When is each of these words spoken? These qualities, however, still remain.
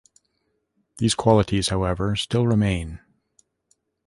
These 0.97 1.13
qualities, 1.13 1.69
however, 1.69 2.15
still 2.15 2.47
remain. 2.47 3.01